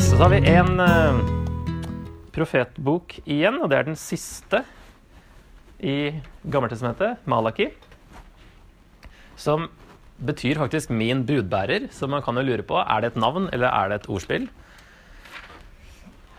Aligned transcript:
så 0.00 0.16
har 0.16 0.30
vi 0.32 0.38
en 0.48 0.80
eh, 0.80 1.18
profetbok 2.32 3.18
igjen, 3.28 3.58
og 3.60 3.68
det 3.68 3.76
er 3.76 3.86
den 3.88 3.98
siste 4.00 4.62
i 5.76 6.12
Gammeltestamentet, 6.48 7.20
Malaki. 7.28 7.66
Som 9.36 9.68
betyr 10.16 10.60
faktisk 10.60 10.90
'min 10.90 11.26
budbærer', 11.28 11.90
så 11.92 12.08
man 12.08 12.22
kan 12.22 12.36
jo 12.36 12.42
lure 12.42 12.62
på 12.62 12.80
er 12.80 13.00
det 13.00 13.12
et 13.12 13.20
navn 13.20 13.50
eller 13.52 13.68
er 13.68 13.88
det 13.88 14.00
et 14.00 14.08
ordspill. 14.08 14.48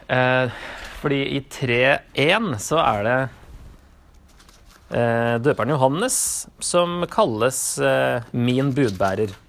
Eh, 0.09 0.49
fordi 1.01 1.21
i 1.37 1.39
3.1 1.41 2.57
så 2.57 2.81
er 2.81 3.03
det 3.03 3.19
eh, 4.97 5.37
døperen 5.37 5.69
Johannes 5.69 6.47
som 6.59 7.05
kalles 7.05 7.79
'min 8.33 8.73
budbærer'. 8.73 9.40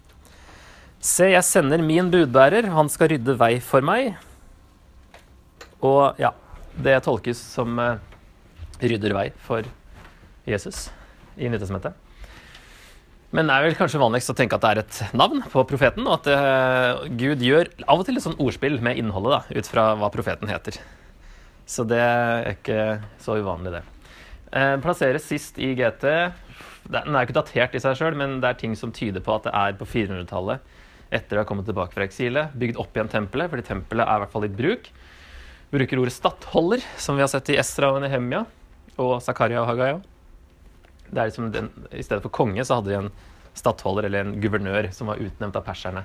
Se, 1.02 1.26
jeg 1.26 1.42
sender 1.42 1.82
min 1.82 2.12
budbærer, 2.12 2.68
han 2.70 2.86
skal 2.86 3.08
rydde 3.10 3.34
vei 3.34 3.56
for 3.58 3.82
meg. 3.82 4.12
Og 5.82 6.14
ja, 6.22 6.30
det 6.78 7.00
tolkes 7.02 7.40
som 7.42 7.74
uh, 7.82 7.96
rydder 8.78 9.10
vei 9.16 9.24
for 9.42 9.66
Jesus 10.46 10.84
i 11.34 11.50
Nytestamentet. 11.50 11.98
Men 13.34 13.48
det 13.50 13.56
er 13.56 13.66
vel 13.66 13.74
kanskje 13.74 13.98
vanligst 13.98 14.30
å 14.30 14.36
tenke 14.38 14.54
at 14.54 14.62
det 14.62 14.70
er 14.70 14.80
et 14.84 15.16
navn 15.18 15.42
på 15.50 15.64
profeten, 15.66 16.06
og 16.06 16.20
at 16.20 16.28
uh, 16.30 17.02
Gud 17.18 17.42
gjør 17.42 17.72
av 17.82 17.98
og 17.98 18.06
til 18.06 18.20
et 18.20 18.22
sånn 18.22 18.38
ordspill 18.38 18.78
med 18.84 19.00
innholdet, 19.00 19.40
da, 19.40 19.58
ut 19.58 19.70
fra 19.72 19.88
hva 19.98 20.10
profeten 20.14 20.52
heter. 20.52 20.78
Så 21.66 21.82
det 21.88 21.98
er 21.98 22.52
ikke 22.52 22.84
så 23.24 23.40
uvanlig, 23.42 23.74
det. 23.74 23.82
Uh, 24.54 24.76
plasseres 24.84 25.26
sist 25.26 25.58
i 25.58 25.72
GT. 25.74 26.06
Den 26.94 27.10
er 27.10 27.26
ikke 27.26 27.40
datert 27.40 27.74
i 27.74 27.82
seg 27.82 27.98
sjøl, 27.98 28.14
men 28.22 28.38
det 28.38 28.52
er 28.52 28.62
ting 28.62 28.78
som 28.78 28.94
tyder 28.94 29.24
på 29.24 29.34
at 29.34 29.50
det 29.50 29.56
er 29.64 29.74
på 29.82 29.90
400-tallet, 29.96 30.78
etter 31.12 31.38
å 31.38 31.42
ha 31.42 31.48
kommet 31.48 31.68
tilbake 31.68 31.94
fra 31.94 32.06
eksilet, 32.06 32.54
bygd 32.58 32.80
opp 32.80 32.96
igjen 32.96 33.10
tempelet, 33.12 33.50
fordi 33.52 33.66
tempelet 33.66 34.06
er 34.06 34.18
i 34.18 34.24
hvert 34.24 34.32
fall 34.32 34.46
i 34.48 34.52
bruk. 34.52 34.88
Bruker 35.72 36.00
ordet 36.02 36.14
stattholder, 36.16 36.86
som 37.00 37.16
vi 37.16 37.24
har 37.24 37.30
sett 37.32 37.52
i 37.52 37.58
Esra 37.60 37.92
og 37.94 38.02
Nehemia, 38.04 38.42
og 39.00 39.14
Zakaria 39.24 39.62
og 39.62 39.70
Hagaya. 39.70 40.00
Det 41.12 41.20
er 41.20 41.28
liksom 41.28 41.52
den, 41.52 41.68
I 41.92 42.04
stedet 42.04 42.24
for 42.24 42.32
konge 42.32 42.64
så 42.64 42.78
hadde 42.78 42.92
de 42.92 42.98
en 43.02 43.12
stattholder 43.56 44.08
eller 44.08 44.24
en 44.24 44.34
guvernør 44.40 44.88
som 44.96 45.10
var 45.12 45.20
utnevnt 45.20 45.56
av 45.58 45.64
perserne. 45.66 46.04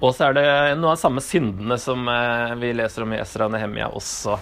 Og 0.00 0.12
så 0.14 0.28
er 0.28 0.36
det 0.36 0.46
noe 0.78 0.92
av 0.92 0.98
de 0.98 1.02
samme 1.02 1.22
syndene 1.24 1.76
som 1.80 2.08
eh, 2.10 2.54
vi 2.60 2.72
leser 2.76 3.04
om 3.04 3.14
i 3.14 3.20
Esra 3.20 3.48
og 3.48 3.54
Nehemia 3.54 3.88
også. 3.96 4.36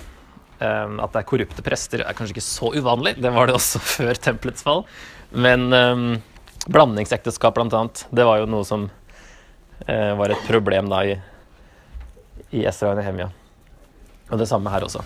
Eh, 0.59 0.97
at 0.99 1.15
det 1.15 1.23
er 1.23 1.29
korrupte 1.29 1.65
prester 1.65 2.03
er 2.03 2.17
kanskje 2.19 2.37
ikke 2.37 2.49
så 2.49 2.73
uvanlig, 2.75 3.15
det 3.23 3.33
var 3.35 3.49
det 3.49 3.57
også 3.57 3.81
før 3.97 4.21
tempelets 4.21 4.67
fall. 4.67 4.85
Men 5.31 5.69
um, 5.73 6.07
blandingsekteskap, 6.73 7.55
blant 7.57 7.77
annet, 7.77 8.07
det 8.11 8.25
var 8.27 8.41
jo 8.41 8.49
noe 8.51 8.67
som 8.67 8.89
var 9.87 10.33
et 10.35 10.49
problem 10.49 10.89
da 10.91 11.05
i, 11.07 11.15
i 12.51 12.65
Esra 12.67 12.91
og 12.93 12.99
Nehemia. 12.99 13.29
Og 14.29 14.41
det 14.41 14.49
samme 14.51 14.73
her 14.73 14.85
også. 14.85 15.05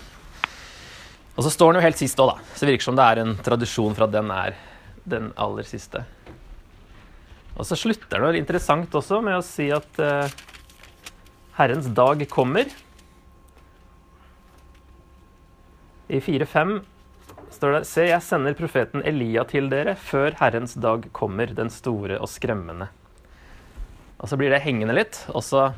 Og 1.33 1.45
så 1.45 1.51
står 1.53 1.71
den 1.71 1.81
jo 1.81 1.87
helt 1.87 2.01
sist 2.01 2.19
òg, 2.21 2.33
da. 2.33 2.53
Så 2.53 2.65
det 2.65 2.73
virker 2.73 2.87
som 2.89 2.97
det 2.97 3.05
er 3.05 3.21
en 3.23 3.35
tradisjon 3.45 3.95
for 3.97 4.05
at 4.05 4.13
den 4.13 4.29
er 4.33 4.57
den 5.09 5.31
aller 5.39 5.65
siste. 5.67 6.03
Og 7.53 7.67
så 7.69 7.77
slutter 7.77 8.21
det 8.21 8.41
interessant 8.41 8.93
også 8.97 9.21
med 9.25 9.37
å 9.37 9.45
si 9.45 9.67
at 9.73 10.01
eh, 10.01 10.33
Herrens 11.57 11.89
dag 11.93 12.23
kommer. 12.29 12.69
I 16.09 16.19
4.5 16.21 16.79
står 17.53 17.77
det 17.77 17.83
Se, 17.89 18.07
jeg 18.09 18.25
sender 18.25 18.57
profeten 18.57 19.05
Elia 19.05 19.45
til 19.49 19.69
dere 19.71 19.95
før 19.97 20.37
Herrens 20.41 20.73
dag 20.81 21.05
kommer, 21.15 21.53
den 21.53 21.69
store 21.73 22.19
og 22.21 22.29
skremmende. 22.29 22.89
Og 24.23 24.29
så 24.31 24.39
blir 24.39 24.53
det 24.53 24.63
hengende 24.63 24.95
litt, 24.95 25.17
og 25.35 25.43
så 25.43 25.73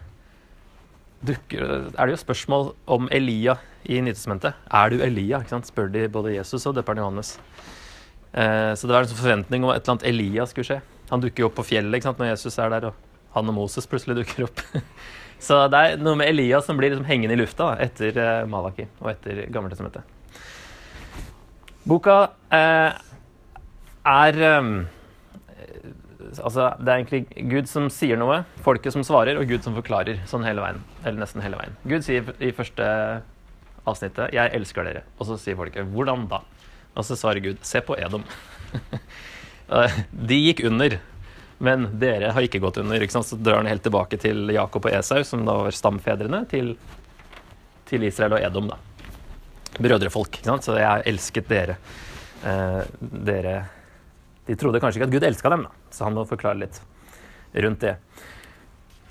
dukker, 1.25 1.63
er 1.89 2.05
det 2.05 2.13
jo 2.13 2.21
spørsmål 2.21 2.67
om 2.93 3.07
Elia 3.13 3.57
i 3.89 3.97
Nytestamentet. 4.05 4.53
Er 4.69 4.91
du 4.93 4.99
Elia? 5.01 5.39
Ikke 5.41 5.55
sant? 5.55 5.69
spør 5.69 5.89
de 5.89 6.05
både 6.13 6.35
Jesus 6.35 6.67
og 6.69 6.75
døperen 6.77 7.01
Johannes. 7.01 7.35
Eh, 8.37 8.73
så 8.77 8.85
det 8.85 8.93
var 8.93 9.05
en 9.05 9.09
sånn 9.09 9.21
forventning 9.21 9.65
om 9.65 9.71
at 9.73 9.79
et 9.79 9.87
eller 9.87 9.95
annet 9.95 10.07
Elia 10.11 10.45
skulle 10.49 10.67
skje. 10.67 10.79
Han 11.09 11.23
dukker 11.23 11.45
jo 11.45 11.49
opp 11.49 11.57
på 11.57 11.65
fjellet 11.71 11.97
ikke 11.97 12.11
sant? 12.11 12.21
når 12.21 12.33
Jesus 12.35 12.59
er 12.61 12.73
der, 12.75 12.89
og 12.91 13.33
han 13.33 13.49
og 13.49 13.57
Moses 13.57 13.89
plutselig 13.89 14.19
dukker 14.19 14.45
opp. 14.45 14.61
så 15.47 15.63
det 15.71 15.81
er 15.81 16.03
noe 16.05 16.19
med 16.19 16.29
Elia 16.29 16.61
som 16.65 16.77
blir 16.77 16.93
liksom 16.93 17.09
hengende 17.09 17.37
i 17.37 17.41
lufta 17.41 17.71
da, 17.71 17.87
etter 17.87 18.21
eh, 18.21 18.43
Malaki 18.49 18.85
og 19.01 19.09
etter 19.15 19.45
Gammeltestamentet. 19.49 20.13
Boka 21.85 22.19
eh, 22.53 23.01
er 24.13 24.39
eh, 24.51 24.69
Altså, 26.41 26.71
det 26.79 26.91
er 26.91 26.99
egentlig 27.01 27.49
Gud 27.51 27.69
som 27.69 27.87
sier 27.93 28.19
noe, 28.19 28.41
folket 28.65 28.95
som 28.95 29.03
svarer, 29.05 29.37
og 29.39 29.49
Gud 29.49 29.65
som 29.65 29.75
forklarer. 29.77 30.21
Sånn 30.29 30.45
hele 30.47 30.63
veien. 30.63 30.81
Eller 31.03 31.21
nesten 31.21 31.43
hele 31.45 31.59
veien. 31.59 31.75
Gud 31.85 32.05
sier 32.05 32.33
i 32.39 32.51
første 32.55 32.85
avsnittet 33.85 34.33
'Jeg 34.33 34.53
elsker 34.57 34.83
dere'. 34.83 35.03
Og 35.19 35.27
så 35.27 35.37
sier 35.37 35.55
folket 35.55 35.85
'Hvordan 35.85 36.27
da?' 36.29 36.43
Og 36.95 37.03
så 37.03 37.15
svarer 37.15 37.43
Gud 37.43 37.57
'Se 37.61 37.81
på 37.81 37.97
Edom'. 37.97 38.25
De 40.29 40.35
gikk 40.35 40.63
under, 40.65 40.99
men 41.59 41.99
dere 41.99 42.31
har 42.31 42.41
ikke 42.41 42.61
gått 42.61 42.77
under. 42.77 43.01
Ikke 43.01 43.11
sant? 43.11 43.25
Så 43.25 43.41
drar 43.41 43.57
han 43.57 43.65
helt 43.65 43.83
tilbake 43.83 44.19
til 44.19 44.49
Jakob 44.53 44.85
og 44.85 44.91
Esau, 44.93 45.23
som 45.23 45.45
da 45.45 45.55
var 45.57 45.71
stamfedrene 45.71 46.47
til, 46.49 46.75
til 47.85 48.03
Israel 48.03 48.33
og 48.33 48.41
Edom. 48.41 48.67
da. 48.67 48.77
Brødrefolk. 49.79 50.37
Ikke 50.37 50.51
sant? 50.51 50.63
Så 50.63 50.77
jeg 50.77 51.03
elsket 51.05 51.47
dere. 51.49 51.77
Eh, 52.45 52.83
dere 53.01 53.55
De 54.45 54.55
trodde 54.59 54.79
kanskje 54.83 54.99
ikke 55.01 55.07
at 55.09 55.13
Gud 55.15 55.25
elska 55.25 55.49
dem, 55.53 55.63
da. 55.65 55.71
så 55.93 56.05
han 56.07 56.15
må 56.17 56.25
forklare 56.29 56.59
litt 56.61 56.81
rundt 57.65 57.81
det. 57.81 57.95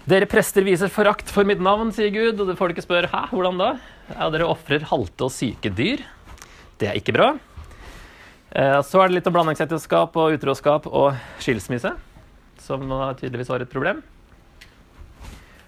Dere 0.04 0.28
prester 0.28 0.62
viser 0.66 0.90
forakt 0.92 1.30
for 1.32 1.48
mitt 1.48 1.62
navn, 1.64 1.88
sier 1.96 2.12
Gud, 2.12 2.42
og 2.44 2.52
folket 2.58 2.84
spør 2.84 3.08
hæ, 3.08 3.22
hvordan 3.32 3.56
da? 3.58 3.70
Ja, 4.12 4.28
dere 4.34 4.50
ofrer 4.52 4.84
halte 4.90 5.26
og 5.26 5.32
syke 5.32 5.72
dyr. 5.72 6.02
Det 6.78 6.90
er 6.90 6.98
ikke 7.00 7.14
bra. 7.16 7.30
Eh, 8.52 8.80
Så 8.84 9.00
er 9.00 9.08
det 9.08 9.16
litt 9.16 9.30
om 9.30 9.34
blandingsekteskap 9.34 10.16
og 10.20 10.36
utroskap 10.36 10.86
og 10.90 11.16
skilsmisse, 11.42 11.94
som 12.60 12.84
tydeligvis 13.16 13.48
var 13.50 13.64
et 13.64 13.72
problem. 13.72 14.02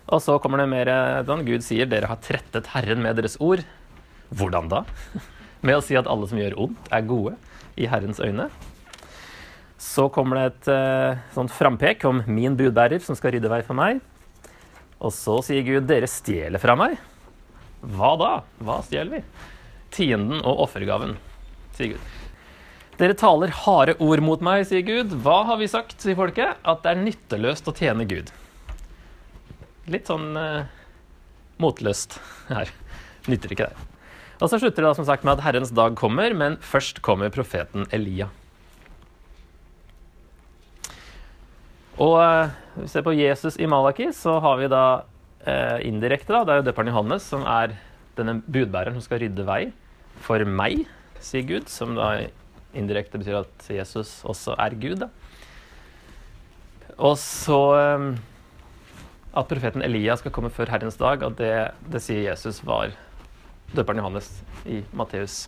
Og 0.06 0.20
så 0.22 0.36
kommer 0.38 0.60
det 0.62 0.68
mer 0.70 0.92
sånn 1.26 1.42
Gud 1.48 1.64
sier 1.66 1.88
dere 1.90 2.06
har 2.12 2.20
trettet 2.22 2.68
Herren 2.76 3.00
med 3.02 3.16
deres 3.18 3.40
ord. 3.42 3.64
Hvordan 4.30 4.68
da? 4.70 4.84
Med 5.66 5.78
å 5.80 5.82
si 5.82 5.96
at 5.98 6.06
alle 6.06 6.28
som 6.28 6.38
gjør 6.38 6.54
ondt, 6.62 6.88
er 6.94 7.06
gode 7.08 7.32
i 7.80 7.88
Herrens 7.90 8.20
øyne. 8.22 8.50
Så 9.80 10.06
kommer 10.12 10.38
det 10.38 10.46
et 10.48 10.68
uh, 10.72 11.24
sånt 11.34 11.52
frampek 11.52 12.04
om 12.08 12.22
min 12.26 12.56
budbærer 12.56 13.02
som 13.04 13.16
skal 13.18 13.34
rydde 13.36 13.50
vei 13.52 13.60
for 13.66 13.76
meg. 13.76 14.00
Og 14.96 15.12
så 15.12 15.36
sier 15.44 15.66
Gud 15.66 15.88
dere 15.88 16.08
stjeler 16.08 16.60
fra 16.62 16.76
meg. 16.78 16.96
Hva 17.84 18.14
da? 18.20 18.30
Hva 18.64 18.80
stjeler 18.86 19.18
vi? 19.18 19.24
Tienden 19.92 20.40
og 20.40 20.64
offergaven, 20.64 21.14
sier 21.76 21.94
Gud. 21.94 22.14
Dere 22.96 23.16
taler 23.20 23.52
harde 23.52 23.92
ord 24.00 24.22
mot 24.24 24.40
meg, 24.44 24.64
sier 24.68 24.80
Gud. 24.86 25.12
Hva 25.24 25.42
har 25.50 25.60
vi 25.60 25.68
sagt, 25.68 25.98
sier 26.00 26.16
folket? 26.16 26.56
At 26.64 26.80
det 26.84 26.94
er 26.94 27.02
nytteløst 27.02 27.68
å 27.68 27.76
tjene 27.76 28.08
Gud. 28.08 28.32
Litt 29.92 30.08
sånn 30.08 30.32
uh, 30.40 30.64
motløst 31.62 32.16
her. 32.48 32.72
Nytter 33.28 33.52
ikke 33.52 33.68
det. 33.68 33.86
Og 34.40 34.48
så 34.48 34.58
slutter 34.60 34.82
det 34.82 34.88
da 34.88 34.96
som 34.96 35.06
sagt 35.08 35.24
med 35.24 35.36
at 35.36 35.44
Herrens 35.44 35.72
dag 35.76 35.94
kommer, 35.96 36.32
men 36.36 36.56
først 36.64 37.02
kommer 37.04 37.32
profeten 37.32 37.86
Elia. 37.94 38.30
Og 41.96 42.16
eh, 42.20 42.54
hvis 42.76 42.90
vi 42.90 42.92
ser 42.92 43.04
på 43.06 43.14
Jesus 43.16 43.56
i 43.56 43.68
Malaki, 43.70 44.10
så 44.12 44.36
har 44.44 44.58
vi 44.60 44.68
da 44.68 44.84
eh, 45.48 45.78
indirekte, 45.88 46.34
da, 46.34 46.44
det 46.44 46.54
er 46.54 46.60
jo 46.60 46.66
døperen 46.68 46.92
Johannes 46.92 47.28
som 47.32 47.46
er 47.48 47.76
denne 48.18 48.38
budbæreren 48.44 48.96
som 48.96 49.04
skal 49.04 49.22
rydde 49.24 49.46
vei 49.48 49.62
for 50.24 50.44
meg, 50.48 50.84
sier 51.24 51.46
Gud. 51.48 51.70
Som 51.72 51.96
da 51.96 52.10
indirekte 52.76 53.20
betyr 53.20 53.40
at 53.40 53.70
Jesus 53.72 54.18
også 54.28 54.56
er 54.60 54.76
Gud. 54.76 55.06
da. 55.06 55.10
Og 56.96 57.16
så 57.20 57.60
eh, 57.80 58.06
at 59.36 59.48
profeten 59.48 59.84
Elia 59.84 60.16
skal 60.16 60.32
komme 60.32 60.52
før 60.52 60.70
Herrens 60.72 61.00
dag, 61.00 61.24
og 61.24 61.36
det, 61.40 61.52
det 61.92 62.00
sier 62.04 62.28
Jesus 62.30 62.62
var 62.64 62.94
døperen 63.76 64.00
Johannes 64.00 64.30
i 64.68 64.82
Matteus 64.96 65.46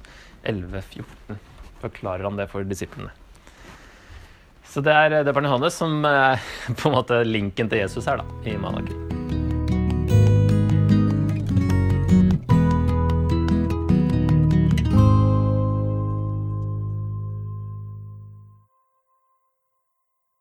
11, 0.49 0.81
14. 0.97 1.41
Forklarer 1.85 2.25
han 2.29 2.41
det 2.41 2.49
for 2.53 2.65
disiplene. 2.69 3.13
Så 4.69 4.85
det 4.85 4.93
er 4.93 5.23
døperen 5.25 5.49
Johannes 5.49 5.79
som 5.81 6.03
er 6.05 6.43
på 6.79 6.91
en 6.91 6.99
måte 6.99 7.23
linken 7.25 7.71
til 7.73 7.87
Jesus 7.87 8.09
her, 8.09 8.21
da, 8.21 8.41
i 8.45 8.59
Malaki. 8.61 9.08